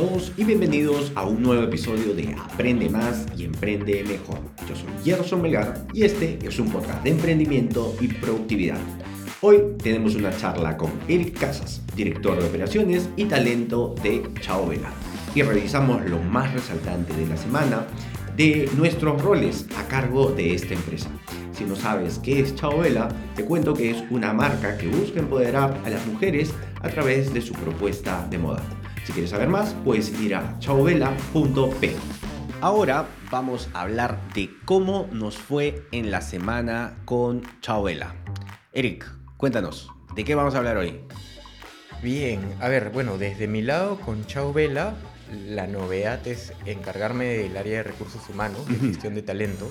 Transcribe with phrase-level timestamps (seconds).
[0.00, 4.38] todos y bienvenidos a un nuevo episodio de Aprende más y emprende mejor.
[4.66, 8.78] Yo soy Gerson Melgar y este es un podcast de emprendimiento y productividad.
[9.42, 14.90] Hoy tenemos una charla con Eric Casas, director de operaciones y talento de Chao Vela,
[15.34, 17.86] y revisamos lo más resaltante de la semana
[18.38, 21.10] de nuestros roles a cargo de esta empresa.
[21.52, 25.20] Si no sabes qué es Chao Vela, te cuento que es una marca que busca
[25.20, 28.62] empoderar a las mujeres a través de su propuesta de moda.
[29.04, 31.96] Si quieres saber más, puedes ir a chaovela.p.
[32.60, 38.14] Ahora vamos a hablar de cómo nos fue en la semana con Chaovela.
[38.72, 41.00] Eric, cuéntanos, ¿de qué vamos a hablar hoy?
[42.02, 44.94] Bien, a ver, bueno, desde mi lado con Chao Vela,
[45.46, 49.70] la novedad es encargarme del área de recursos humanos, de gestión de talento.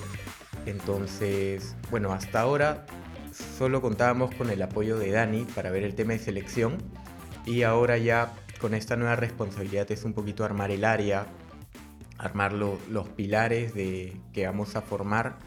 [0.66, 2.86] Entonces, bueno, hasta ahora
[3.56, 6.78] solo contábamos con el apoyo de Dani para ver el tema de selección
[7.46, 11.26] y ahora ya con esta nueva responsabilidad es un poquito armar el área,
[12.18, 15.38] armar los pilares de, que vamos a formar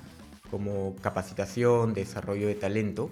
[0.50, 3.12] como capacitación, desarrollo de talento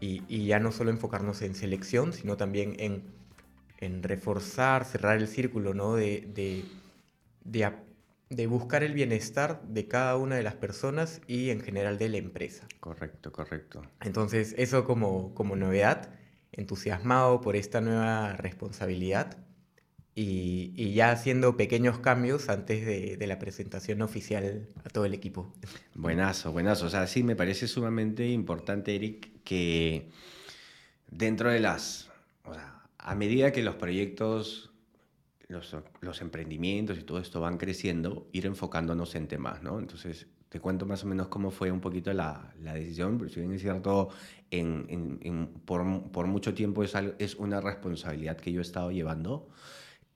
[0.00, 3.02] y, ya no solo enfocarnos en selección, sino también en,
[3.78, 5.94] en reforzar, cerrar el círculo, ¿no?
[5.94, 6.64] De, de,
[7.44, 7.70] de,
[8.30, 12.16] de, buscar el bienestar de cada una de las personas y en general de la
[12.16, 12.66] empresa.
[12.80, 13.82] Correcto, correcto.
[14.00, 16.08] Entonces, eso como, como novedad
[16.52, 19.38] entusiasmado por esta nueva responsabilidad
[20.14, 25.54] y, ya haciendo pequeños cambios antes de, la presentación oficial a todo el equipo.
[25.94, 26.86] Buenazo, buenazo.
[26.86, 30.10] O sea, sí me parece sumamente importante, Eric, que
[31.08, 32.10] dentro de las...
[32.44, 34.72] O sea, a medida que los proyectos,
[35.48, 39.78] los, los emprendimientos y todo esto van creciendo, ir enfocándonos en temas, ¿no?
[39.78, 43.38] Entonces, te cuento más o menos cómo fue un poquito la, la decisión, pero si
[43.38, 44.10] bien es cierto,
[44.50, 49.48] en, en, por, por, mucho tiempo es, es, una responsabilidad que yo he estado llevando,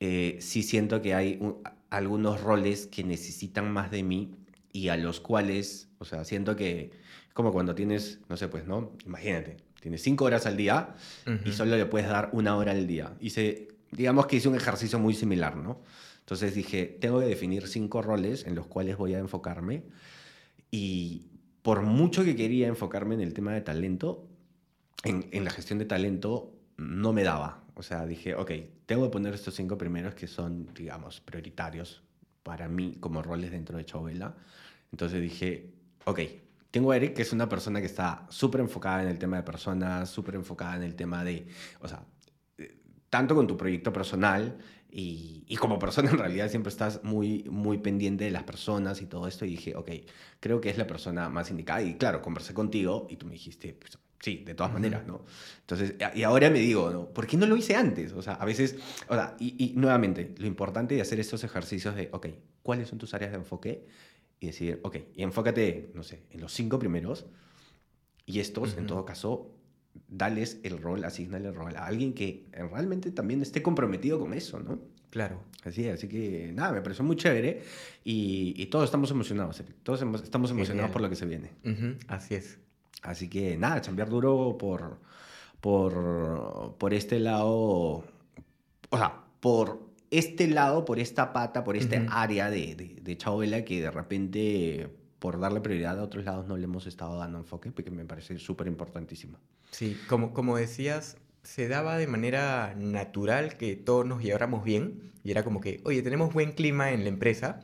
[0.01, 1.41] eh, sí siento que hay
[1.89, 4.35] algunos roles que necesitan más de mí
[4.73, 6.91] y a los cuales, o sea, siento que
[7.33, 8.91] como cuando tienes, no sé, pues, ¿no?
[9.07, 10.97] Imagínate, tienes cinco horas al día
[11.45, 13.15] y solo le puedes dar una hora al día.
[13.21, 15.81] Hice, digamos que hice un ejercicio muy similar, ¿no?
[16.19, 19.85] Entonces dije, tengo que definir cinco roles en los cuales voy a enfocarme
[20.75, 21.31] y
[21.63, 24.27] por mucho que quería enfocarme en el tema de talento,
[25.05, 27.63] en, la gestión de talento, no me daba.
[27.75, 28.51] O sea, dije, ok,
[28.85, 32.03] tengo que poner estos cinco primeros que son, digamos, prioritarios
[32.43, 34.35] para mí como roles dentro de Chovela.
[34.91, 35.71] Entonces dije,
[36.07, 36.21] ok,
[36.73, 39.45] tengo a Eric, que es una persona que está súper enfocada en el tema de
[39.45, 41.47] personas, súper enfocada en el tema de,
[41.83, 42.05] o sea,
[42.59, 44.59] eh, tanto con tu proyecto personal
[44.97, 49.27] y, como persona en realidad siempre estás muy, muy pendiente de las personas y todo
[49.27, 49.91] esto y dije, ok,
[50.39, 53.73] creo que es la persona más indicada y claro, conversé contigo y tú me dijiste,
[53.73, 55.25] pues, sí, de todas maneras, ¿no?
[55.61, 57.07] Entonces, y ahora me digo, ¿no?
[57.07, 58.13] ¿por qué no lo hice antes?
[58.13, 58.77] O sea, a veces,
[59.09, 62.29] o sea, y, y nuevamente, lo importante de hacer estos ejercicios de, ok,
[62.63, 63.87] ¿cuáles son tus áreas de enfoque?
[64.39, 67.27] Y decir, ok, y enfócate, no sé, en los cinco primeros
[68.27, 69.51] y estos, en todo caso,
[70.09, 74.61] dales el rol, asignale el rol a alguien que realmente también esté comprometido con eso,
[74.61, 74.79] ¿no?
[75.11, 75.43] Claro.
[75.65, 77.63] Así, así que nada, me pareció muy chévere
[78.05, 81.51] y, todos estamos emocionados, todos estamos emocionados por lo que se viene.
[82.09, 82.59] Así es.
[83.03, 84.99] Así que nada, chambear duro por,
[85.61, 89.81] por, por este lado, o sea, por
[90.11, 94.91] este lado, por esta pata, por este área de, de, de que de repente
[95.25, 98.39] por darle prioridad a otros lados no le hemos estado dando enfoque, porque me parece
[98.39, 99.39] súper importantísimo.
[99.71, 105.31] Sí, como, como decías, se daba de manera natural que todos nos lleváramos bien y
[105.31, 107.61] era como que, oye, tenemos buen clima en la empresa,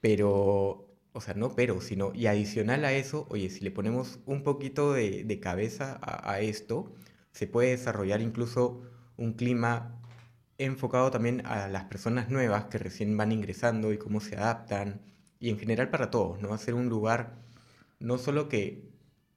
[0.00, 4.42] pero, o sea, no pero, sino, y adicional a eso, oye, si le ponemos un
[4.42, 6.92] poquito de, de cabeza a, a, esto,
[7.30, 8.82] se puede desarrollar incluso
[9.16, 10.02] un clima
[10.58, 15.00] enfocado también a las personas nuevas que recién van ingresando y cómo se adaptan
[15.40, 16.52] y en general para todos, ¿no?
[16.52, 17.36] Hacer un lugar
[18.00, 18.88] no solo que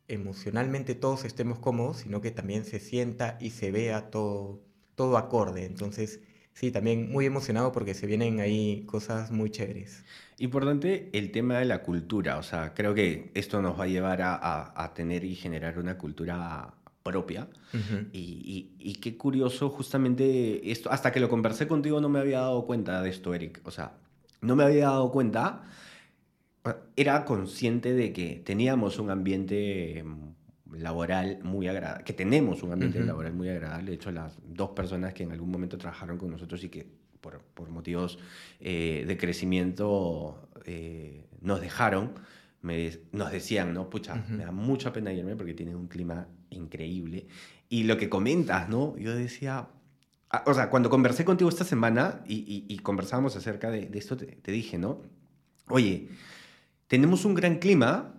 [0.08, 4.62] emocionalmente todos estemos cómodos, sino que también se sienta y se vea todo,
[4.96, 5.66] todo acorde.
[5.66, 6.20] Entonces,
[6.54, 10.04] sí, también muy emocionado porque se vienen ahí cosas muy chéveres.
[10.38, 14.22] Importante el tema de la cultura, o sea, creo que esto nos va a llevar
[14.22, 16.74] a, a, tener y generar una cultura
[17.04, 17.48] propia.
[18.12, 22.42] y, y, y, qué curioso, justamente esto, hasta que lo conversé contigo no me había
[22.42, 23.62] dado cuenta de esto, Eric.
[23.64, 23.94] O sea,
[24.42, 25.64] no me había dado cuenta
[26.96, 33.00] era consciente de que teníamos un ambiente mm, laboral muy agradable, que tenemos un ambiente
[33.00, 33.92] laboral muy agradable.
[33.92, 36.88] De hecho, las dos personas que en algún momento trabajaron con nosotros y que
[37.20, 38.20] por, por motivos
[38.60, 42.14] eh, de crecimiento eh, nos dejaron,
[42.62, 43.90] me, nos decían, ¿no?
[43.90, 47.28] Pucha, me da mucha pena irme porque tienen un clima increíble.
[47.70, 48.96] Y lo que comentas, ¿no?
[48.98, 49.68] Yo decía,
[50.30, 54.16] ah, o sea, cuando conversé contigo esta semana y, y, conversábamos acerca de, de esto,
[54.16, 55.02] te, te, dije, ¿no?
[55.68, 56.10] Oye,
[56.92, 58.16] tenemos un gran clima,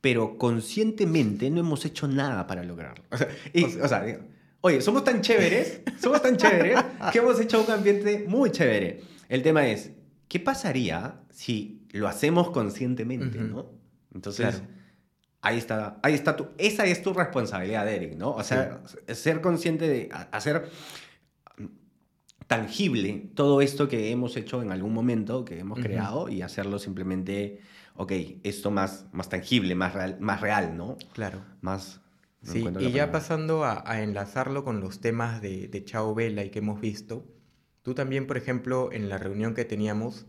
[0.00, 3.04] pero conscientemente no hemos hecho nada para lograrlo.
[3.10, 3.28] O sea,
[3.82, 4.20] o sea
[4.62, 6.82] oye, somos tan chéveres, somos tan chéveres
[7.12, 9.02] que hemos hecho un ambiente muy chévere.
[9.28, 9.90] El tema es,
[10.26, 13.66] ¿qué pasaría si lo hacemos conscientemente, ¿no?
[14.14, 14.62] Entonces,
[15.42, 18.30] ahí está, ahí está tu, esa es tu responsabilidad, Eric, ¿no?
[18.30, 18.80] O sea,
[19.12, 20.70] ser consciente de hacer
[22.46, 27.60] tangible todo esto que hemos hecho en algún momento, que hemos creado, y hacerlo simplemente,
[27.98, 28.12] ok,
[28.44, 30.96] esto más, más tangible, más real, más real, ¿no?
[31.12, 31.44] Claro.
[31.60, 32.00] Más...
[32.42, 36.60] sí, y ya pasando a, enlazarlo con los temas de, de Chao Vela y que
[36.60, 37.26] hemos visto,
[37.82, 40.26] tú también, por ejemplo, en la reunión que teníamos,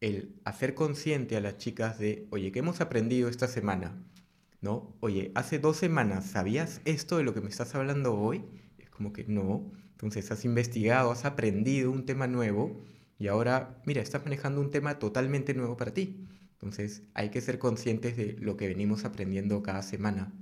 [0.00, 3.96] el hacer consciente a las chicas de, oye, ¿qué hemos aprendido esta semana?
[4.60, 4.94] ¿No?
[5.00, 8.44] Oye, hace dos semanas, ¿sabías esto de lo que me estás hablando hoy?
[8.78, 9.72] Es como que no.
[9.92, 12.84] Entonces has investigado, has aprendido un tema nuevo
[13.18, 16.26] y ahora, mira, estás manejando un tema totalmente nuevo para ti.
[16.56, 20.32] Entonces hay que ser conscientes de lo que venimos aprendiendo cada semana.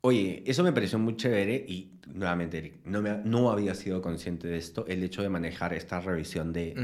[0.00, 4.58] Oye, eso me pareció muy chévere y nuevamente, no, me, no había sido consciente de
[4.58, 6.74] esto, el hecho de manejar esta revisión, de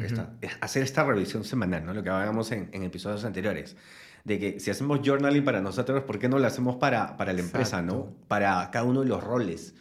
[0.63, 1.93] hacer esta revisión semanal, ¿no?
[1.93, 3.77] lo que hablábamos en, en, episodios anteriores,
[4.25, 7.41] de que si hacemos journaling para nosotros, ¿por qué no lo hacemos para, para la
[7.41, 8.17] empresa, ¿no?
[8.27, 9.75] para cada uno de los roles?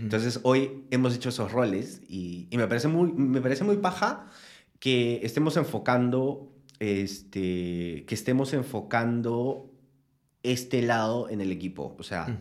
[0.00, 4.26] Entonces, hoy hemos hecho esos roles y, y, me, parece muy, me parece muy paja
[4.78, 9.70] que estemos enfocando, este, que estemos enfocando
[10.42, 11.96] este lado en el equipo.
[11.98, 12.40] O sea,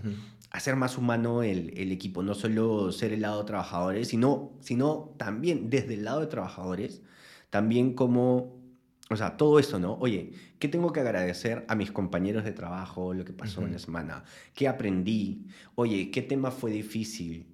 [0.52, 5.14] hacer más humano el, el, equipo, no solo ser el lado de trabajadores, sino, sino
[5.18, 7.02] también desde el lado de trabajadores,
[7.50, 8.58] también como,
[9.10, 9.96] o sea, todo esto, ¿no?
[9.96, 13.80] Oye, ¿qué tengo que agradecer a mis compañeros de trabajo, lo que pasó en la
[13.80, 14.24] semana?
[14.54, 15.48] ¿Qué aprendí?
[15.76, 17.48] Oye, ¿qué tema fue difícil?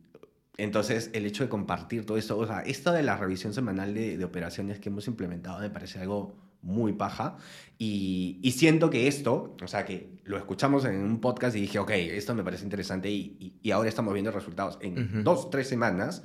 [0.58, 4.18] Entonces, el hecho de compartir todo esto, o sea, esto de la revisión semanal de,
[4.18, 7.38] de operaciones que hemos implementado me parece algo muy paja.
[7.78, 11.80] Y, y, siento que esto, o sea, que lo escuchamos en un podcast y dije,
[11.80, 16.24] ok, esto me parece interesante y, y, ahora estamos viendo resultados en dos, tres semanas.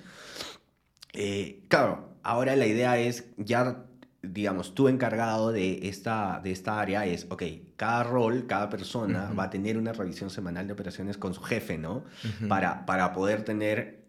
[1.15, 3.87] Eh, claro, ahora la idea es ya,
[4.23, 7.43] digamos, tú encargado de esta, de esta área es, ok,
[7.77, 11.79] cada rol, cada persona va a tener una revisión semanal de operaciones con su jefe,
[11.79, 12.05] ¿no?
[12.49, 14.06] para, para poder tener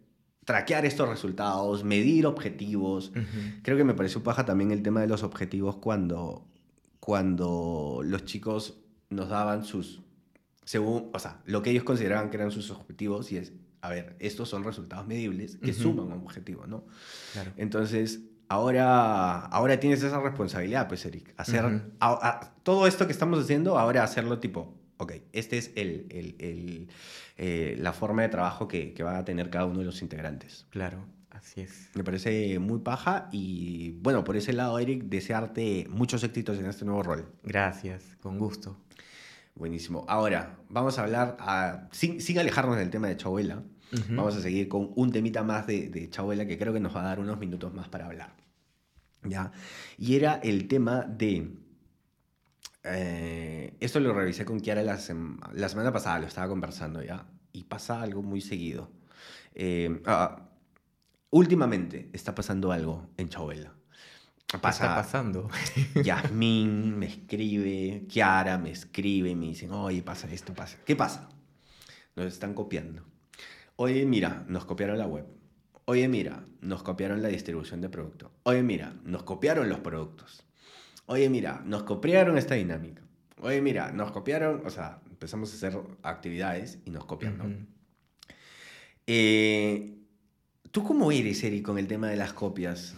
[0.48, 3.12] traquear estos resultados, medir objetivos.
[3.64, 6.48] Creo que me pareció paja también el tema de los objetivos cuando,
[7.02, 8.80] cuando los chicos
[9.10, 10.04] nos daban sus,
[10.64, 13.52] según, o sea, lo que ellos consideraban que eran sus objetivos y es,
[13.82, 16.86] a ver, estos son resultados medibles que suman a un objetivo, ¿no?
[17.34, 17.52] Claro.
[17.58, 21.92] Entonces, ahora, ahora tienes esa responsabilidad, pues, Eric, hacer
[22.64, 26.88] todo esto que estamos haciendo, ahora hacerlo tipo, ok, este es el, el, el
[27.38, 30.66] eh, la forma de trabajo que, que va a tener cada uno de los integrantes.
[30.70, 31.90] Claro, así es.
[31.94, 36.86] Me parece muy paja y bueno, por ese lado, Eric, desearte muchos éxitos en este
[36.86, 37.32] nuevo rol.
[37.44, 38.78] Gracias, con gusto.
[39.56, 40.06] Buenísimo.
[40.08, 43.64] Ahora, vamos a hablar, a, sin, sin alejarnos del tema de Chauela,
[44.10, 47.02] vamos a seguir con un temita más de, de Chauela que creo que nos va
[47.02, 48.36] a dar unos minutos más para hablar.
[49.24, 49.52] ¿Ya?
[49.98, 51.54] Y era el tema de
[52.90, 55.00] eh, esto lo revisé con Kiara la,
[55.54, 58.92] la, semana pasada, lo estaba conversando ya, y pasa algo muy seguido.
[59.54, 60.50] Eh, ah,
[61.30, 63.74] últimamente está pasando algo en Chabela.
[64.62, 65.50] Pasa, está pasando?
[66.04, 70.78] Yasmín me escribe, Kiara me escribe y me dicen, oye, pasa esto, pasa.
[70.86, 71.30] ¿Qué pasa?
[72.16, 73.04] Nos están copiando.
[73.76, 75.26] Oye, mira, nos copiaron la web.
[75.86, 78.32] Oye, mira, nos copiaron la distribución de producto.
[78.44, 80.47] Oye, mira, nos copiaron los productos
[81.08, 83.02] oye, mira, nos copiaron esta dinámica.
[83.42, 87.46] Oye, mira, nos copiaron, o sea, empezamos a hacer actividades y nos copian, ¿no?
[89.06, 89.96] Eh,
[90.72, 92.96] ¿Tú cómo eres, Eri, con el tema de las copias?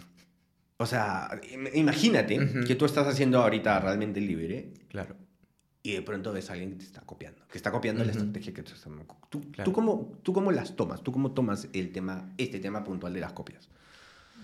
[0.76, 1.40] O sea,
[1.74, 4.72] imagínate que tú estás haciendo ahorita realmente libre.
[4.88, 5.14] Claro.
[5.82, 8.52] Y de pronto ves a alguien que te está copiando, que está copiando la estrategia
[8.52, 8.92] que tú estás...
[9.30, 11.02] ¿Tú, ¿tú, cómo, ¿Tú cómo las tomas?
[11.02, 13.68] ¿Tú cómo tomas el tema, este tema puntual de las copias?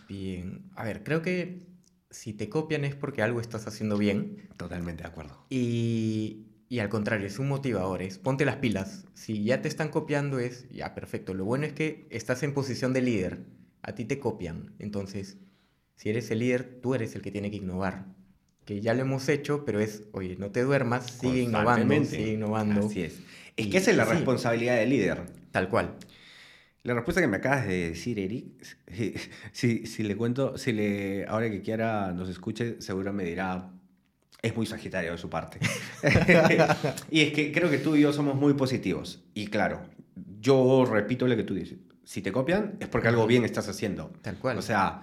[0.09, 0.63] Bien.
[0.77, 1.67] A ver, creo que
[2.11, 4.49] si te copian es porque algo estás haciendo bien.
[4.57, 5.47] Totalmente de acuerdo.
[5.51, 9.05] Y, y, al contrario, es un motivador, es ponte las pilas.
[9.15, 11.35] Si ya te están copiando es, ya, perfecto.
[11.35, 13.47] Lo bueno es que estás en posición de líder.
[13.83, 14.75] A ti te copian.
[14.79, 15.39] Entonces,
[15.95, 18.07] si eres el líder, tú eres el que tiene que innovar.
[18.65, 22.87] Que ya lo hemos hecho, pero es, oye, no te duermas, sigue innovando, sigue innovando.
[22.87, 23.21] Así es.
[23.57, 25.27] Es que esa es la responsabilidad del líder.
[25.53, 25.97] Tal cual.
[26.87, 28.47] La respuesta que me acabas de decir, Eric,
[29.53, 33.73] si, si, le cuento, si le, ahora que quiera nos escuche, seguro me dirá,
[34.41, 35.59] es muy sagitario de su parte.
[37.11, 39.25] y es que creo que tú y yo somos muy positivos.
[39.35, 39.81] Y claro,
[40.41, 41.79] yo repito lo que tú dices.
[42.05, 44.13] si te copian es porque algo bien estás haciendo.
[44.23, 44.57] Tal cual.
[44.57, 45.03] O sea,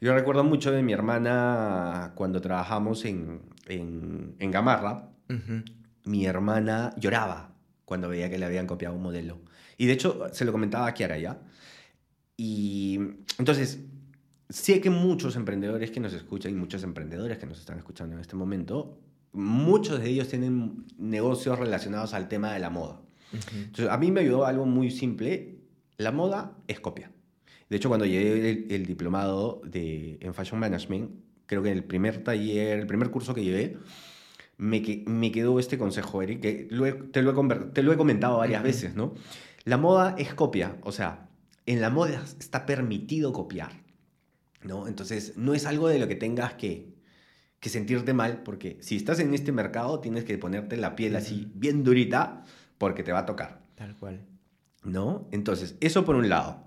[0.00, 5.08] yo recuerdo mucho de mi hermana cuando trabajamos en, en, en Gamarra.
[5.28, 5.64] Ujú.
[6.04, 7.52] Mi hermana lloraba
[7.84, 9.40] cuando veía que le habían copiado un modelo.
[9.78, 11.40] Y de hecho, se lo comentaba a Kiara ya.
[12.36, 12.98] Y
[13.38, 13.80] entonces,
[14.48, 18.20] sé que muchos emprendedores que nos escuchan y muchos emprendedores que nos están escuchando en
[18.20, 18.98] este momento,
[19.32, 23.00] muchos de ellos tienen negocios relacionados al tema de la moda.
[23.32, 23.56] Ujú.
[23.56, 25.58] Entonces, a mí me ayudó algo muy simple.
[25.98, 27.10] La moda es copia.
[27.68, 31.10] De hecho, cuando llegué el, el diplomado de, en Fashion Management,
[31.46, 33.76] creo que en el primer taller, el primer curso que llevé,
[34.58, 37.92] me, que- me quedó este consejo, Eric, que lo he- te, lo he, te lo
[37.92, 38.66] he comentado varias Ujú.
[38.68, 39.14] veces, ¿no?
[39.66, 41.28] La moda es copia, o sea,
[41.66, 43.72] en la moda está permitido copiar,
[44.62, 44.88] ¿no?
[44.88, 46.94] Entonces, no es algo de lo que tengas que,
[47.60, 51.52] que sentirte mal, porque si estás en este mercado, tienes que ponerte la piel así,
[51.54, 52.44] bien durita,
[52.78, 53.60] porque te va a tocar.
[53.74, 54.24] Tal cual.
[54.86, 55.28] ¿no?
[55.32, 56.64] Entonces, eso por un lado.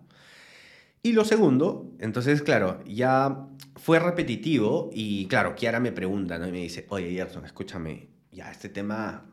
[1.01, 6.47] Y lo segundo, entonces, claro, ya fue repetitivo y, claro, Kiara me pregunta, ¿no?
[6.47, 9.25] Y me dice, oye, Gerson, escúchame, ya este tema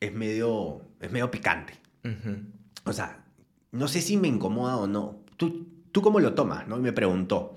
[0.00, 1.74] es medio, es medio picante.
[2.04, 2.36] Ujú.
[2.84, 3.24] O sea,
[3.72, 5.24] no sé si me incomoda o no.
[5.36, 6.68] ¿Tú, tú cómo lo tomas?
[6.68, 6.78] ¿no?
[6.78, 7.54] Y me preguntó.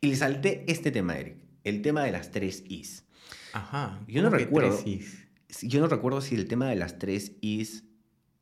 [0.00, 3.04] Y le salté este tema, Eric, el tema de las tres Is.
[3.52, 4.00] Ajá.
[4.06, 4.70] Yo no ¿cómo que recuerdo.
[4.76, 5.26] tres is?
[5.48, 7.84] Si- Yo no recuerdo si el tema de las tres Is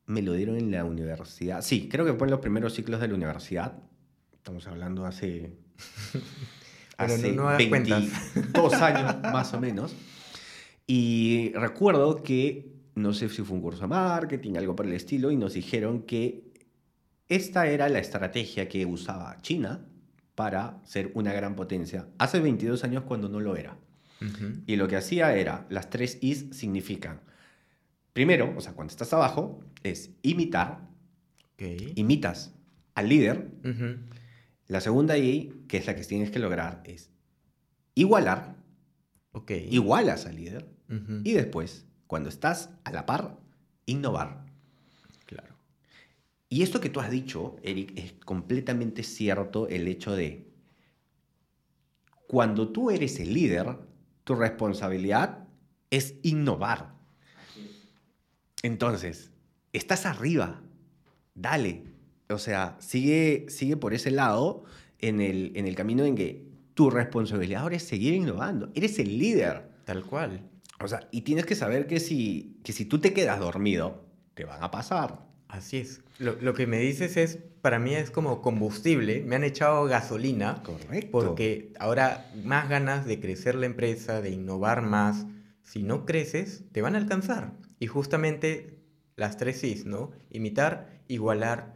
[0.07, 1.63] me lo dieron en la universidad.
[1.63, 3.79] Sí, creo que fue en los primeros ciclos de la universidad.
[4.33, 5.53] Estamos hablando hace.
[6.99, 8.05] No- hace no cuentas.
[8.35, 9.95] 22 años más o menos.
[10.87, 15.31] Y recuerdo que, no sé si fue un curso de marketing, algo por el estilo,
[15.31, 16.51] y nos dijeron que
[17.29, 19.87] esta era la estrategia que usaba China
[20.35, 23.77] para ser una gran potencia hace 22 años cuando no lo era.
[24.67, 27.21] Y lo que hacía era, las tres Is significan,
[28.15, 30.89] primero, o sea, cuando estás abajo, es imitar,
[31.95, 32.55] imitas
[32.95, 33.51] al líder.
[34.69, 37.11] La segunda I, que es la que tienes que lograr, es
[37.95, 38.57] igualar,
[39.71, 40.67] igualas al líder.
[41.25, 43.39] Y después, cuando estás a la par,
[43.87, 44.45] innovar.
[45.27, 45.55] Claro.
[46.49, 50.47] Y esto que tú has dicho, Eric, es completamente cierto el hecho de
[52.27, 53.79] cuando tú eres el líder,
[54.25, 55.47] tu responsabilidad
[55.91, 56.95] es innovar.
[58.63, 59.31] Entonces,
[59.73, 60.61] estás arriba,
[61.35, 61.85] dale.
[62.29, 64.65] O sea, sigue, sigue por ese lado
[64.99, 68.71] en el, en el camino en que tu responsabilidad ahora es seguir innovando.
[68.75, 69.71] Eres el líder.
[69.85, 70.41] Tal cual.
[70.81, 74.05] O sea, y tienes que saber que si, que si tú te quedas dormido,
[74.35, 75.25] te van a pasar.
[75.49, 76.01] Así es.
[76.19, 79.23] Lo, lo que me dices es, para mí es como combustible.
[79.23, 80.63] Me han echado gasolina.
[80.63, 81.11] Correcto.
[81.11, 85.25] Porque ahora más ganas de crecer la empresa, de innovar más.
[85.63, 87.53] Si no creces, te van a alcanzar.
[87.79, 88.81] Y justamente
[89.17, 90.11] las tres Cs, ¿no?
[90.31, 91.75] Imitar, igualar,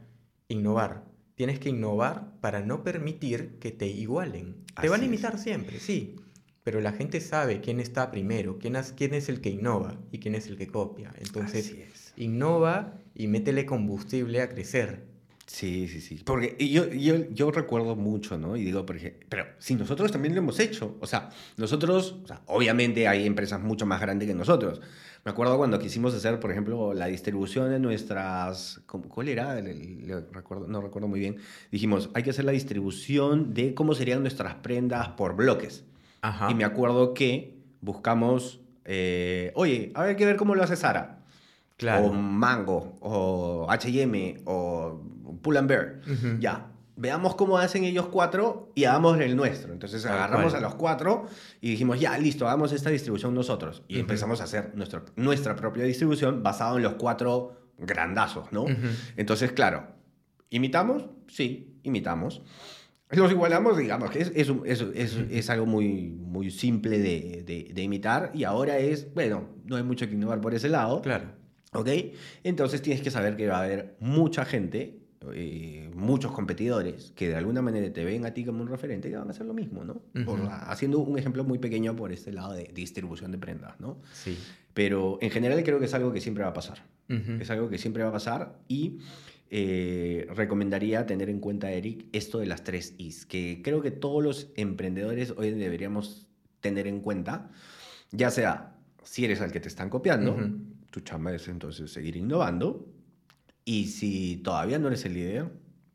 [0.49, 1.05] innovar.
[1.35, 4.65] Tienes que innovar para no permitir que te igualen.
[4.81, 5.09] Te van a Así es.
[5.09, 6.17] imitar siempre, sí.
[6.63, 10.19] Pero la gente sabe quién está primero, quién, es- quién es el que innova y
[10.19, 11.13] quién es el que copia.
[11.19, 11.75] Entonces,
[12.17, 15.09] innova y métele combustible a crecer.
[15.47, 16.21] Sí, sí, sí.
[16.25, 18.57] Porque yo, yo, yo recuerdo mucho, ¿no?
[18.57, 20.97] Y digo, por ejemplo, pero si nosotros también lo hemos hecho.
[21.01, 24.81] O sea, nosotros, o sea, obviamente hay empresas mucho más grandes que nosotros.
[25.25, 28.81] Me acuerdo cuando quisimos hacer, por ejemplo, la distribución de nuestras...
[28.87, 29.59] ¿cómo- ¿Cuál era?
[29.59, 31.39] El- el- recuerdo, no recuerdo muy bien.
[31.73, 35.85] Dijimos, hay que hacer la distribución de cómo serían nuestras prendas por bloques.
[36.23, 36.51] Ajá.
[36.51, 40.77] Y me acuerdo que buscamos, eh, oye, a ver, hay que ver cómo lo hace
[40.77, 41.19] Sara.
[41.77, 42.07] Claro.
[42.07, 45.01] O Mango, o HM, o
[45.41, 46.01] Pull and Bear.
[46.39, 46.67] Ya.
[46.97, 49.73] Veamos cómo hacen ellos cuatro y hagamos el nuestro.
[49.73, 50.65] Entonces Tal agarramos cual.
[50.65, 51.27] a los cuatro
[51.63, 53.83] y dijimos, ya, listo, hagamos esta distribución nosotros.
[53.89, 58.67] Y empezamos a hacer nuestro, nuestra propia distribución basado en los cuatro grandazos, ¿no?
[59.17, 59.87] Entonces, claro,
[60.51, 61.07] ¿imitamos?
[61.29, 62.43] Sí, imitamos.
[63.13, 64.51] Los igualamos, digamos, que es, es,
[64.95, 69.77] es- es- algo muy, muy simple de, de- de imitar y ahora es, bueno, no
[69.77, 71.27] hay mucho que innovar por ese lado, Claro.
[71.73, 71.89] ¿ok?
[72.45, 75.01] Entonces tienes que saber que va a haber mucha gente,
[75.35, 79.13] eh, muchos competidores que de alguna manera te ven a ti como un referente y
[79.13, 79.95] van a hacer lo mismo, ¿no?
[80.25, 80.49] Por- Ujú.
[80.49, 83.99] haciendo un ejemplo muy pequeño por este lado de distribución de prendas, ¿no?
[84.13, 84.39] Sí.
[84.73, 86.85] Pero en general creo que es algo que siempre va a pasar.
[87.09, 87.33] Ujú.
[87.41, 88.99] Es algo que siempre va a pasar y
[89.51, 94.23] eh, recomendaría tener en cuenta, Eric, esto de las tres Is, que creo que todos
[94.23, 96.29] los emprendedores hoy deberíamos
[96.61, 97.51] tener en cuenta,
[98.13, 100.53] ya sea si eres al que te están copiando, Ujú.
[100.91, 102.87] tu chamba es entonces seguir innovando,
[103.65, 105.51] y si todavía no eres el líder,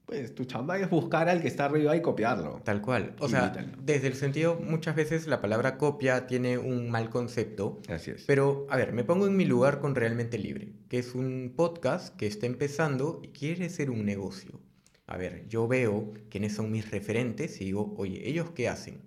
[0.05, 2.61] pues tu chamba es buscar al que está arriba y copiarlo.
[2.63, 3.15] Tal cual.
[3.19, 7.81] O sea, desde el sentido, muchas veces la palabra copia tiene un mal concepto.
[7.89, 8.23] Así es.
[8.25, 12.15] Pero, a ver, me pongo en mi lugar con Realmente Libre, que es un podcast
[12.15, 14.61] que está empezando y quiere ser un negocio.
[15.07, 19.01] a ver, yo veo quiénes son mis referentes y digo, oye, ¿ellos qué hacen?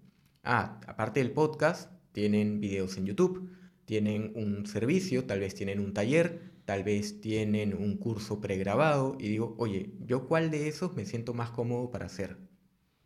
[0.44, 3.50] Ah, aparte del podcast, tienen videos en YouTube,
[3.84, 9.30] tienen un servicio, tal vez tienen un taller, tal vez tienen un curso pregrabado y
[9.30, 12.36] digo, oye, ¿yo cuál de esos me siento más cómodo para hacer?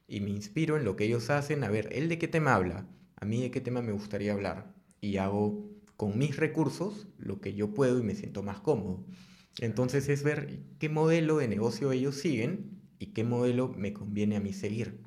[0.08, 2.88] Y me inspiro en lo que ellos hacen, a ver, ¿él de qué tema habla?
[3.14, 4.74] A mí de qué tema me gustaría hablar.
[5.00, 9.06] Y hago con mis recursos lo que yo puedo y me siento más cómodo.
[9.60, 14.40] Entonces es ver qué modelo de negocio ellos siguen y qué modelo me conviene a
[14.40, 14.98] mí seguir.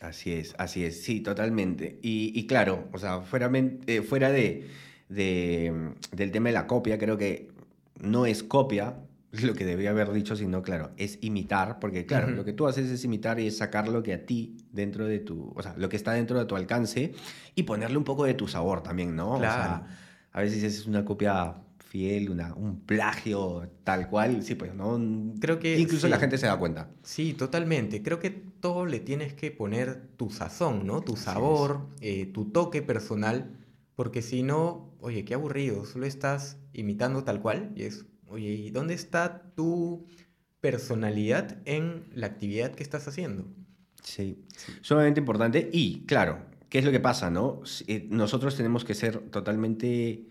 [0.00, 1.98] Así es, así es, sí, totalmente.
[2.02, 4.68] Y, claro, o sea, fuera, eh, fuera de,
[5.08, 7.55] del tema de la copia, creo que
[8.00, 8.96] no es copia
[9.42, 12.90] lo que debía haber dicho, sino, claro, es imitar, porque, claro, lo que tú haces
[12.90, 15.88] es imitar y es sacar lo que a ti, dentro de tu, o sea, lo
[15.88, 17.14] que está dentro de tu alcance
[17.54, 19.38] y ponerle un poco de tu sabor también, ¿no?
[19.38, 19.62] Claro.
[19.62, 19.86] O sea,
[20.32, 25.00] a veces es una copia fiel, una, un plagio tal cual, sí, pues, ¿no?
[25.40, 25.78] Creo que...
[25.78, 26.90] Incluso la gente se da cuenta.
[27.02, 28.02] Sí, totalmente.
[28.02, 31.00] Creo que todo le tienes que poner tu sazón, ¿no?
[31.00, 33.50] Tu sabor, eh, tu toque personal,
[33.96, 38.70] porque si no, oye, qué aburrido, solo estás imitando tal cual y es, oye, ¿y
[38.70, 40.06] dónde está tu
[40.60, 43.46] personalidad en la actividad que estás haciendo?
[44.02, 44.44] Sí,
[44.82, 47.62] sumamente importante y claro, ¿qué es lo que pasa, no?
[47.88, 50.28] Eh, nosotros tenemos que ser totalmente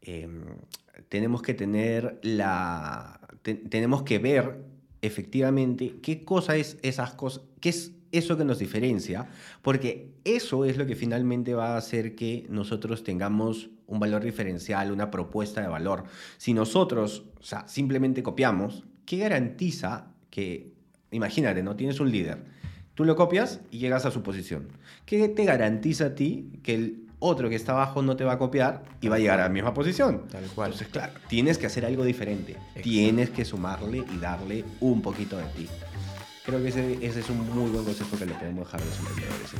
[0.00, 0.44] em,
[1.08, 3.20] tenemos que tener la...
[3.42, 4.64] tenemos que ver
[5.02, 9.26] efectivamente qué cosa es esas cosas, qué es eso que nos diferencia,
[9.62, 14.92] porque eso es lo que finalmente va a hacer que nosotros tengamos un valor diferencial,
[14.92, 16.04] una propuesta de valor.
[16.36, 20.72] Si nosotros, o sea, simplemente copiamos, ¿qué garantiza que,
[21.10, 21.74] imagínate, ¿no?
[21.74, 22.44] Tienes un líder,
[22.94, 24.68] tú lo copias y llegas a su posición.
[25.06, 28.38] ¿Qué te garantiza a ti que el otro que está abajo no te va a
[28.38, 30.26] copiar y va a llegar a la misma posición.
[30.28, 30.72] Tal cual.
[30.72, 32.56] Entonces, claro, tienes que hacer algo diferente.
[32.82, 35.68] Tienes que sumarle y darle un poquito de ti.
[36.44, 39.50] Creo que ese, es un muy buen consejo que le podemos dejar a los emprendedores.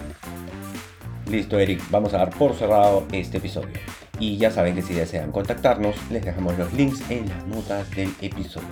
[1.30, 3.74] Listo, Eric, vamos a dar por cerrado este episodio.
[4.18, 8.12] Y ya saben que si desean contactarnos, les dejamos los links en las notas del
[8.20, 8.66] episodio.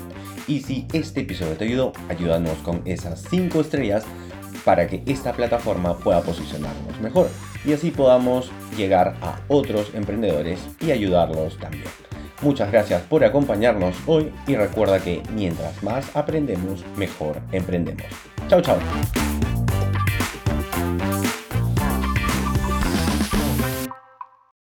[0.48, 4.04] Y si este episodio te ayudó, ayúdanos con esas 5 estrellas
[4.64, 7.28] para que esta plataforma pueda posicionarnos mejor
[7.64, 12.09] y así podamos llegar a otros emprendedores y ayudarlos también.
[12.42, 18.06] Muchas gracias por acompañarnos hoy y recuerda que mientras más aprendemos, mejor emprendemos.
[18.48, 18.78] Chao, chao.